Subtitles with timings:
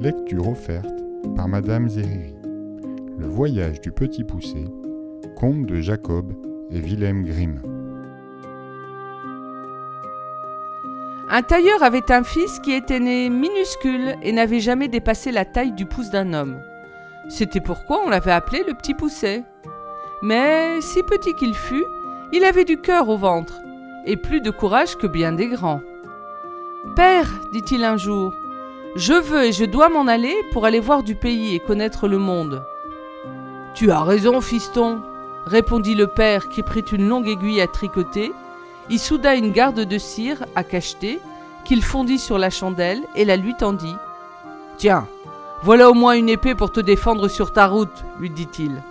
[0.00, 1.02] Lecture offerte
[1.36, 1.88] par Madame.
[3.18, 4.64] Le voyage du petit poussé.
[5.36, 6.32] Conte de Jacob
[6.70, 7.60] et Wilhelm Grimm.
[11.28, 15.72] Un tailleur avait un fils qui était né minuscule et n'avait jamais dépassé la taille
[15.72, 16.60] du pouce d'un homme.
[17.28, 19.42] C'était pourquoi on l'avait appelé le petit pousset.
[20.22, 21.84] Mais si petit qu'il fût,
[22.32, 23.60] il avait du cœur au ventre
[24.06, 25.80] et plus de courage que bien des grands.
[26.96, 28.34] Père, dit-il un jour,
[28.96, 32.18] je veux et je dois m'en aller pour aller voir du pays et connaître le
[32.18, 32.64] monde.
[33.74, 35.00] Tu as raison, fiston,
[35.46, 38.32] répondit le père qui prit une longue aiguille à tricoter,
[38.90, 41.20] y souda une garde de cire à cacheter,
[41.64, 43.96] qu'il fondit sur la chandelle et la lui tendit.
[44.76, 45.06] Tiens,
[45.62, 48.82] voilà au moins une épée pour te défendre sur ta route, lui dit-il.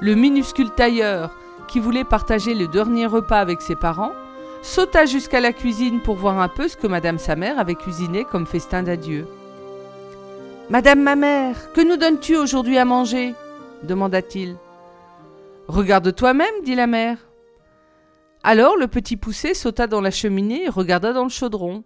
[0.00, 1.30] Le minuscule tailleur,
[1.66, 4.12] qui voulait partager le dernier repas avec ses parents,
[4.66, 8.24] sauta jusqu'à la cuisine pour voir un peu ce que Madame sa mère avait cuisiné
[8.24, 9.26] comme festin d'adieu.
[10.68, 13.34] Madame ma mère, que nous donnes-tu aujourd'hui à manger?
[13.84, 14.56] demanda-t-il.
[15.68, 17.18] Regarde toi-même, dit la mère.
[18.42, 21.84] Alors le petit poussé sauta dans la cheminée et regarda dans le chaudron.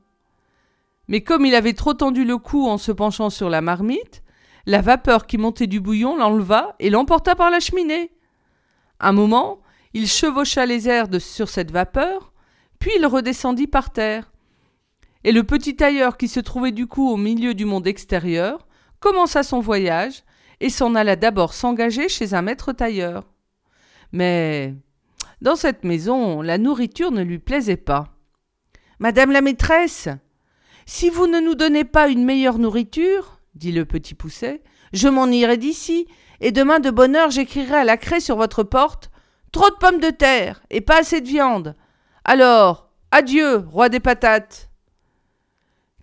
[1.07, 4.23] Mais comme il avait trop tendu le cou en se penchant sur la marmite,
[4.65, 8.11] la vapeur qui montait du bouillon l'enleva et l'emporta par la cheminée.
[9.01, 9.61] Un moment,
[9.93, 12.30] il chevaucha les airs de, sur cette vapeur,
[12.81, 14.33] puis il redescendit par terre.
[15.23, 18.67] Et le petit tailleur qui se trouvait du coup au milieu du monde extérieur
[18.99, 20.25] commença son voyage
[20.61, 23.31] et s'en alla d'abord s'engager chez un maître tailleur.
[24.13, 24.75] Mais
[25.41, 28.17] dans cette maison, la nourriture ne lui plaisait pas.
[28.99, 30.09] Madame la maîtresse,
[30.87, 35.27] si vous ne nous donnez pas une meilleure nourriture, dit le petit pousset, je m'en
[35.27, 36.07] irai d'ici,
[36.41, 39.11] et demain de bonne heure j'écrirai à la craie sur votre porte
[39.53, 41.75] Trop de pommes de terre et pas assez de viande.
[42.25, 44.71] Alors, adieu, roi des patates.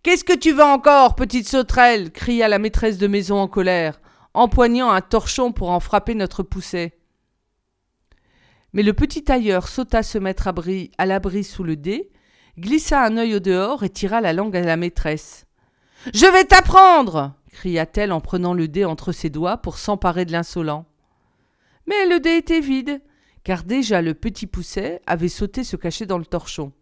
[0.04, 2.12] Qu'est-ce que tu veux encore, petite sauterelle?
[2.12, 4.00] cria la maîtresse de maison en colère,
[4.34, 6.98] empoignant un torchon pour en frapper notre pousset.
[8.74, 10.48] Mais le petit tailleur sauta se mettre
[10.98, 12.12] à l'abri sous le dé,
[12.58, 15.46] glissa un œil au dehors et tira la langue à la maîtresse.
[16.14, 20.86] Je vais t'apprendre cria-t-elle en prenant le dé entre ses doigts pour s'emparer de l'insolent.
[21.88, 23.02] Mais le dé était vide,
[23.48, 26.74] car déjà le petit pousset avait sauté se cacher dans le torchon.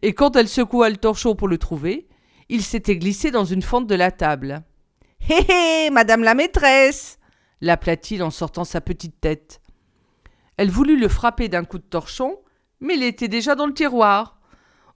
[0.00, 2.08] Et quand elle secoua le torchon pour le trouver,
[2.48, 4.62] il s'était glissé dans une fente de la table.
[5.28, 5.34] Hé
[5.86, 7.18] hé, madame la maîtresse
[7.60, 9.60] l'appela-t-il en sortant sa petite tête.
[10.56, 12.38] Elle voulut le frapper d'un coup de torchon,
[12.80, 14.40] mais il était déjà dans le tiroir,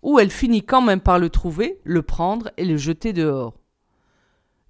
[0.01, 3.59] où elle finit quand même par le trouver, le prendre et le jeter dehors.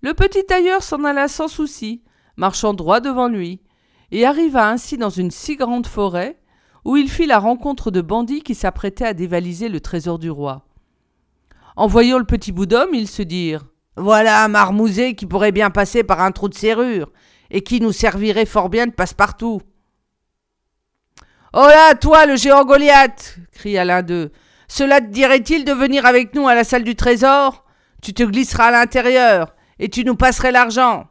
[0.01, 2.03] Le petit tailleur s'en alla sans souci,
[2.37, 3.61] marchant droit devant lui,
[4.13, 6.39] et arriva ainsi dans une si grande forêt,
[6.85, 10.67] où il fit la rencontre de bandits qui s'apprêtaient à dévaliser le trésor du roi.
[11.77, 13.65] En voyant le petit bout d'homme, ils se dirent
[13.97, 17.11] Voilà un marmousé qui pourrait bien passer par un trou de serrure,
[17.51, 19.63] et qui nous servirait fort bien de passe-partout.
[21.55, 24.31] Oh là, toi, le géant Goliath cria l'un d'eux.
[24.69, 27.65] Cela te dirait-il de venir avec nous à la salle du trésor?
[28.03, 31.07] Tu te glisseras à l'intérieur, et tu nous passerais l'argent.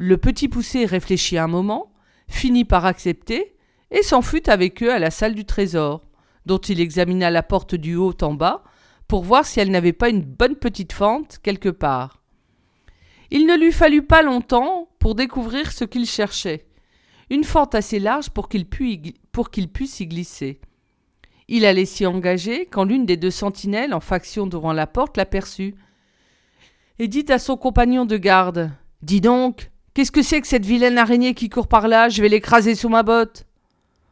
[0.00, 1.92] Le petit poussé réfléchit un moment,
[2.28, 3.56] finit par accepter,
[3.90, 6.06] et s'en fut avec eux à la salle du trésor,
[6.46, 8.62] dont il examina la porte du haut en bas,
[9.08, 12.22] pour voir si elle n'avait pas une bonne petite fente quelque part.
[13.32, 16.68] Il ne lui fallut pas longtemps pour découvrir ce qu'il cherchait.
[17.28, 20.60] Une fente assez large pour qu'il puisse y glisser.
[21.48, 25.74] Il allait s'y engager quand l'une des deux sentinelles en faction devant la porte l'aperçut,
[27.00, 28.70] et dit à son compagnon de garde
[29.02, 32.08] Dis donc, Qu'est-ce que c'est que cette vilaine araignée qui court par là?
[32.08, 33.46] Je vais l'écraser sous ma botte.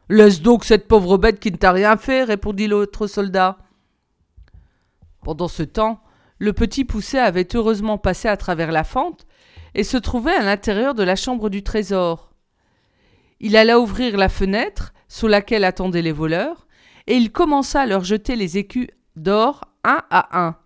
[0.09, 3.57] Laisse donc cette pauvre bête qui ne t'a rien fait, répondit l'autre soldat.
[5.23, 6.01] Pendant ce temps,
[6.39, 9.25] le petit poussé avait heureusement passé à travers la fente
[9.75, 12.33] et se trouvait à l'intérieur de la chambre du trésor.
[13.39, 16.67] Il alla ouvrir la fenêtre sous laquelle attendaient les voleurs,
[17.07, 20.57] et il commença à leur jeter les écus d'or un à un.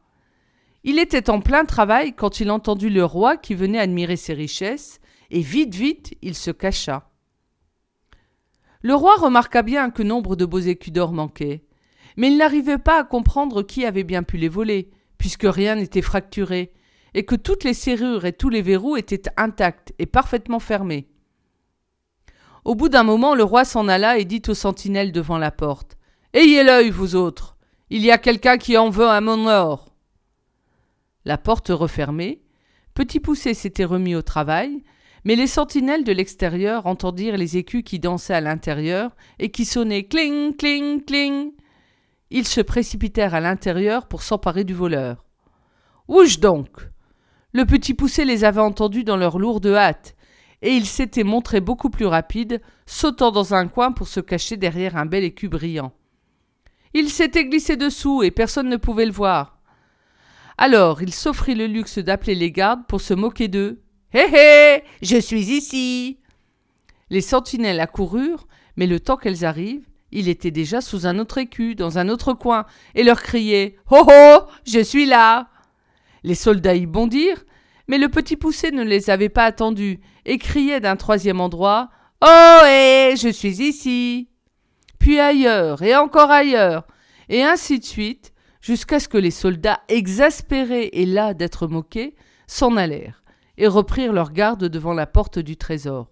[0.84, 5.00] Il était en plein travail quand il entendit le roi qui venait admirer ses richesses,
[5.31, 7.10] et vite, vite, il se cacha.
[8.81, 11.63] Le roi remarqua bien que nombre de beaux écus d'or manquaient,
[12.18, 16.01] mais il n'arrivait pas à comprendre qui avait bien pu les voler, puisque rien n'était
[16.01, 16.74] fracturé,
[17.13, 21.07] et que toutes les serrures et tous les verrous étaient intacts et parfaitement fermés.
[22.66, 25.98] Au bout d'un moment, le roi s'en alla et dit aux sentinelles devant la porte
[26.34, 27.57] Ayez l'œil, vous autres
[27.89, 29.95] Il y a quelqu'un qui en veut à mon or
[31.24, 32.42] La porte refermée,
[32.94, 34.84] Petit Poussé s'était remis au travail,
[35.24, 40.06] mais les sentinelles de l'extérieur entendirent les écus qui dansaient à l'intérieur et qui sonnaient
[40.06, 41.52] cling, cling, cling.
[42.30, 45.26] Ils se précipitèrent à l'intérieur pour s'emparer du voleur.
[46.08, 46.70] Ouche donc
[47.54, 50.16] Le petit poussé les avait entendus dans leur lourde hâte,
[50.62, 54.96] et il s'était montré beaucoup plus rapide, sautant dans un coin pour se cacher derrière
[54.96, 55.92] un bel écu brillant.
[56.94, 59.60] Il s'était glissé dessous, et personne ne pouvait le voir.
[60.58, 63.82] Alors il s'offrit le luxe d'appeler les gardes pour se moquer d'eux.
[64.13, 66.18] Hé hé Je suis ici.
[67.10, 71.75] Les sentinelles accoururent, mais le temps qu'elles arrivent, il était déjà sous un autre écu,
[71.75, 72.66] dans un autre coin,
[72.96, 75.48] et leur criait Oh oh Je suis là!
[76.24, 77.46] Les soldats y bondirent,
[77.88, 81.90] mais le petit poussé ne les avait pas attendus, et criait d'un troisième endroit
[82.22, 84.28] Oh hé Je suis ici!
[85.00, 86.86] Puis ailleurs, et encore ailleurs,
[87.30, 92.13] et ainsi de suite, jusqu'à ce que les soldats, exaspérés et las d'être moqués,
[92.46, 93.21] s'en allèrent,
[93.62, 96.10] et reprirent leur garde devant la porte du trésor.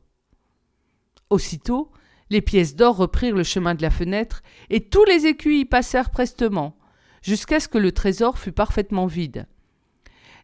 [1.32, 1.92] Aussitôt,
[2.30, 6.12] les pièces d'or reprirent le chemin de la fenêtre, et tous les écus y passèrent
[6.12, 6.78] prestement,
[7.24, 9.48] jusqu'à ce que le trésor fût parfaitement vide.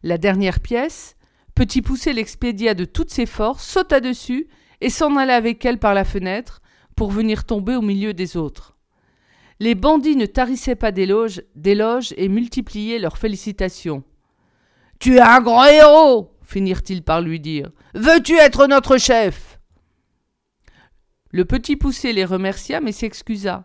[0.02, 1.14] La dernière pièce,
[1.54, 4.48] Petit Poussé l'expédia de toutes ses forces, sauta dessus,
[4.80, 6.60] et s'en alla avec elle par la fenêtre,
[6.96, 8.76] pour venir tomber au milieu des autres.
[9.60, 14.02] Les bandits ne tarissaient pas d'éloges, d'éloges et multipliaient leurs félicitations.
[14.98, 17.70] Tu es un grand héros finirent-ils par lui dire.
[17.94, 19.60] Veux-tu être notre chef?
[21.30, 23.64] Le petit poussé les remercia mais s'excusa,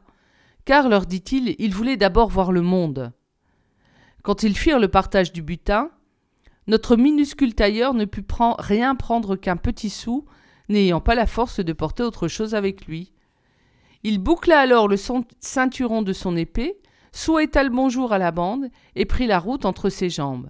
[0.66, 3.14] car, leur dit-il, il voulait d'abord voir le monde.
[4.24, 5.90] Quand ils firent le partage du butin,
[6.68, 8.26] notre minuscule tailleur ne put
[8.60, 10.26] rien prendre qu'un petit sou,
[10.70, 13.14] n'ayant pas la force de porter autre chose avec lui.
[14.04, 14.98] Il boucla alors le
[15.40, 16.80] ceinturon de son épée,
[17.12, 20.50] souhaita le bonjour à la bande et prit la route entre ses jambes.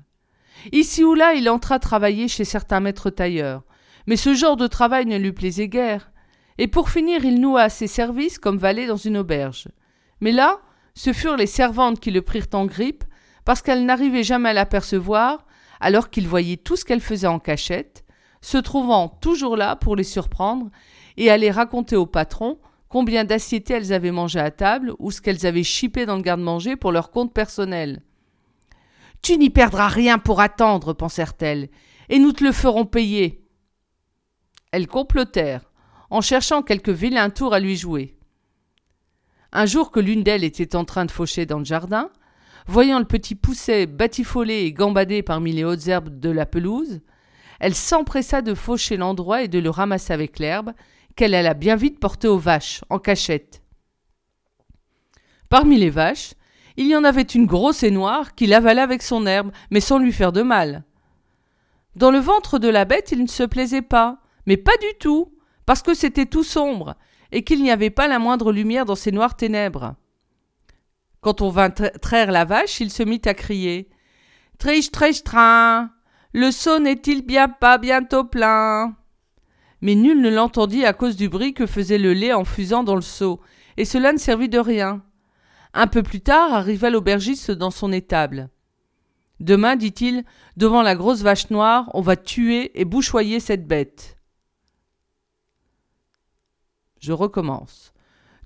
[0.72, 3.64] Ici ou là, il entra travailler chez certains maîtres tailleurs,
[4.08, 6.12] mais ce genre de travail ne lui plaisait guère,
[6.58, 9.68] et pour finir, il noua ses services comme valet dans une auberge.
[10.20, 10.60] Mais là,
[10.94, 13.04] ce furent les servantes qui le prirent en grippe,
[13.46, 15.46] parce qu'elles n'arrivaient jamais à l'apercevoir,
[15.80, 18.04] alors qu'il voyait tout ce qu'elle faisait en cachette,
[18.42, 20.70] se trouvant toujours là pour les surprendre
[21.18, 22.60] et aller raconter au patron
[22.90, 26.76] combien d'assiettes elles avaient mangé à table ou ce qu'elles avaient chipé dans le garde-manger
[26.76, 28.02] pour leur compte personnel.
[29.22, 31.70] Tu n'y perdras rien pour attendre, pensèrent-elles,
[32.10, 33.46] et nous te le ferons payer.
[34.72, 35.72] Elles complotèrent,
[36.10, 38.18] en cherchant quelque vilain tour à lui jouer.
[39.52, 42.10] Un jour que l'une d'elles était en train de faucher dans le jardin,
[42.68, 47.02] voyant le petit pousset batifolé et gambadé parmi les hautes herbes de la pelouse,
[47.60, 50.74] elle s'empressa de faucher l'endroit et de le ramasser avec l'herbe,
[51.16, 53.62] qu'elle alla bien vite porter aux vaches, en cachette.
[55.50, 56.34] Parmi les vaches,
[56.82, 60.00] il y en avait une grosse et noire qui l'avala avec son herbe, mais sans
[60.00, 60.84] lui faire de mal.
[61.96, 64.18] Dans le ventre de la bête, il ne se plaisait pas,
[64.48, 65.32] mais pas du tout,
[65.68, 66.96] parce que c'était tout sombre,
[67.32, 69.96] et qu'il n'y avait pas la moindre lumière dans ces noires ténèbres.
[71.22, 73.90] Quand on vint traire la vache, il se mit à crier
[74.58, 75.92] Triche, triche, train
[76.34, 78.96] Le seau n'est-il bien pas bientôt plein?
[79.82, 82.96] Mais nul ne l'entendit à cause du bruit que faisait le lait en fusant dans
[82.96, 83.40] le seau,
[83.78, 85.04] et cela ne servit de rien.
[85.74, 88.50] Un peu plus tard arriva l'aubergiste dans son étable.
[89.40, 90.24] Demain, dit-il,
[90.58, 94.18] devant la grosse vache noire, on va tuer et bouchoyer cette bête.
[97.00, 97.94] Je recommence.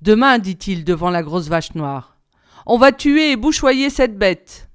[0.01, 2.17] Demain, dit-il, devant la grosse vache noire,
[2.65, 4.69] on va tuer et bouchoyer cette bête.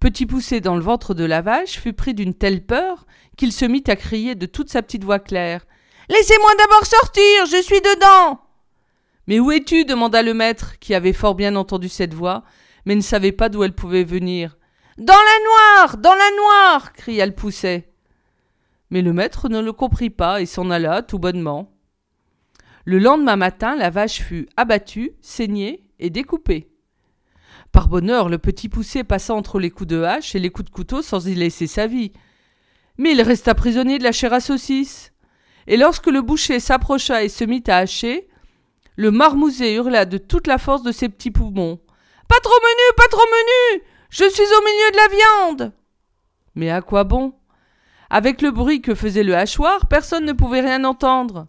[0.00, 3.06] Petit poussé dans le ventre de la vache fut pris d'une telle peur
[3.36, 5.66] qu'il se mit à crier de toute sa petite voix claire.
[6.08, 8.40] Laissez-moi d'abord sortir, je suis dedans.
[9.30, 12.42] Mais où es-tu demanda le maître, qui avait fort bien entendu cette voix,
[12.84, 14.56] mais ne savait pas d'où elle pouvait venir.
[14.98, 15.98] Dans la noire.
[15.98, 16.92] Dans la noire.
[16.94, 17.92] cria le pousset.
[18.90, 21.70] Mais le maître ne le comprit pas et s'en alla tout bonnement.
[22.84, 26.68] Le lendemain matin, la vache fut abattue, saignée et découpée.
[27.70, 30.74] Par bonheur, le petit poussé passa entre les coups de hache et les coups de
[30.74, 32.10] couteau sans y laisser sa vie.
[32.98, 35.12] Mais il resta prisonnier de la chair à saucisse.
[35.68, 38.26] Et lorsque le boucher s'approcha et se mit à hacher,
[39.00, 41.80] le marmouset hurla de toute la force de ses petits poumons.
[42.28, 43.82] Pas trop menu, pas trop menu.
[44.10, 45.72] Je suis au milieu de la viande.
[46.54, 47.32] Mais à quoi bon?
[48.10, 51.46] Avec le bruit que faisait le hachoir, personne ne pouvait rien entendre.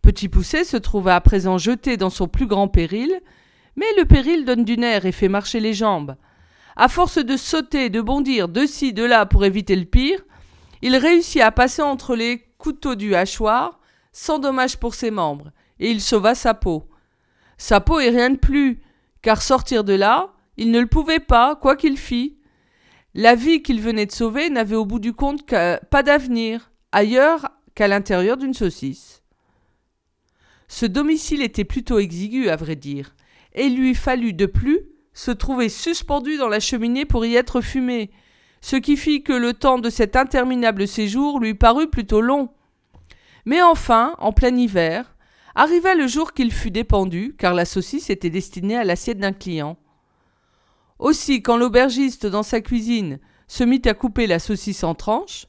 [0.00, 3.12] Petit Poussé se trouva à présent jeté dans son plus grand péril,
[3.76, 6.16] mais le péril donne du nerf et fait marcher les jambes.
[6.76, 10.20] À force de sauter, de bondir de ci, de là pour éviter le pire,
[10.80, 13.80] il réussit à passer entre les couteaux du hachoir,
[14.12, 16.88] sans dommage pour ses membres, et il sauva sa peau.
[17.58, 18.80] Sa peau et rien de plus,
[19.22, 22.38] car sortir de là, il ne le pouvait pas, quoi qu'il fît.
[23.14, 27.88] La vie qu'il venait de sauver n'avait au bout du compte pas d'avenir, ailleurs qu'à
[27.88, 29.22] l'intérieur d'une saucisse.
[30.68, 33.14] Ce domicile était plutôt exigu, à vrai dire,
[33.54, 34.80] et il lui fallut de plus
[35.12, 38.10] se trouvait suspendu dans la cheminée pour y être fumé,
[38.60, 42.48] ce qui fit que le temps de cet interminable séjour lui parut plutôt long.
[43.44, 45.13] Mais enfin, en plein hiver,
[45.54, 49.76] arriva le jour qu'il fut dépendu, car la saucisse était destinée à l'assiette d'un client.
[50.98, 55.46] Aussi, quand l'aubergiste, dans sa cuisine, se mit à couper la saucisse en tranches,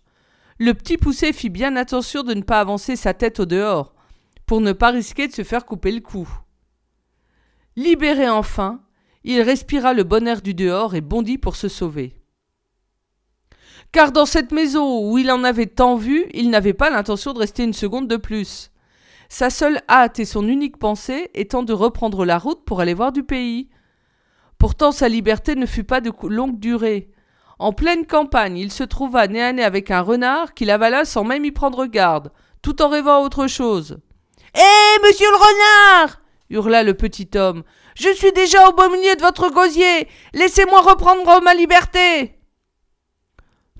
[0.57, 3.93] le petit poussé fit bien attention de ne pas avancer sa tête au dehors,
[4.45, 6.27] pour ne pas risquer de se faire couper le cou.
[7.75, 8.81] Libéré enfin,
[9.23, 12.15] il respira le bon air du dehors et bondit pour se sauver.
[13.91, 17.39] Car dans cette maison où il en avait tant vu, il n'avait pas l'intention de
[17.39, 18.71] rester une seconde de plus.
[19.37, 23.11] Sa seule hâte et son unique pensée étant de reprendre la route pour aller voir
[23.11, 23.67] du pays.
[24.57, 27.11] Pourtant sa liberté ne fut pas de longue durée.
[27.59, 31.25] En pleine campagne, il se trouva nez à nez avec un renard qui l'avala sans
[31.25, 33.97] même y prendre garde, tout en rêvant à autre chose.
[34.53, 37.63] Hé, monsieur le renard hurla le petit homme.
[37.93, 40.07] Je suis déjà au beau milieu de votre gosier.
[40.33, 42.39] Laissez-moi reprendre ma liberté.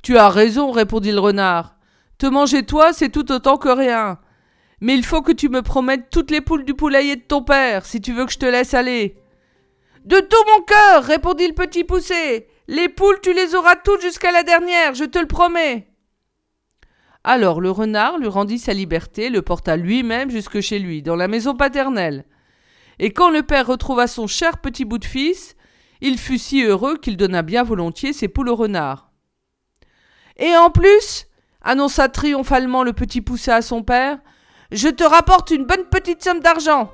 [0.03, 1.77] Tu as raison, répondit le renard.
[2.17, 4.19] Te manger toi, c'est tout autant que rien.
[4.81, 7.85] Mais il faut que tu me promettes toutes les poules du poulailler de ton père,
[7.85, 9.15] si tu veux que je te laisse aller.
[10.03, 12.47] De tout mon cœur, répondit le petit poussé.
[12.67, 15.87] Les poules, tu les auras toutes jusqu'à la dernière, je te le promets.
[17.23, 21.27] Alors le renard lui rendit sa liberté, le porta lui-même jusque chez lui, dans la
[21.27, 22.25] maison paternelle.
[22.99, 25.55] Et quand le père retrouva son cher petit bout de fils,
[26.01, 29.11] il fut si heureux qu'il donna bien volontiers ses poules au renard.
[30.37, 31.25] Et en plus,
[31.61, 34.19] annonça triomphalement le petit poussé à son père,
[34.75, 36.91] je te rapporte une bonne petite somme d'argent.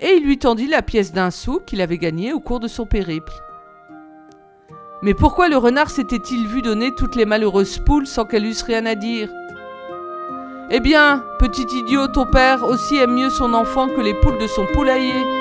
[0.00, 2.84] Et il lui tendit la pièce d'un sou qu'il avait gagnée au cours de son
[2.84, 3.32] périple.
[5.02, 8.84] Mais pourquoi le renard s'était-il vu donner toutes les malheureuses poules sans qu'elles eussent rien
[8.84, 9.30] à dire?
[10.70, 14.46] Eh bien, petit idiot, ton père aussi aime mieux son enfant que les poules de
[14.46, 15.37] son poulailler.